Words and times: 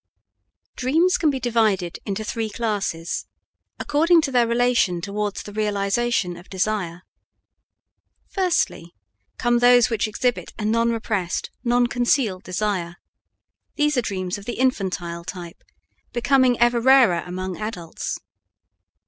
Dreams 0.75 1.15
can 1.15 1.29
be 1.29 1.39
divided 1.39 1.99
into 2.07 2.23
three 2.23 2.49
classes 2.49 3.27
according 3.79 4.21
to 4.23 4.31
their 4.31 4.47
relation 4.47 4.99
towards 4.99 5.43
the 5.43 5.53
realization 5.53 6.37
of 6.37 6.49
desire. 6.49 7.03
Firstly 8.27 8.95
come 9.37 9.59
those 9.59 9.91
which 9.91 10.07
exhibit 10.07 10.53
a 10.57 10.65
non 10.65 10.89
repressed, 10.89 11.51
non 11.63 11.85
concealed 11.85 12.41
desire; 12.41 12.95
these 13.75 13.95
are 13.95 14.01
dreams 14.01 14.39
of 14.39 14.45
the 14.45 14.57
infantile 14.57 15.23
type, 15.23 15.63
becoming 16.13 16.59
ever 16.59 16.81
rarer 16.81 17.21
among 17.27 17.61
adults. 17.61 18.17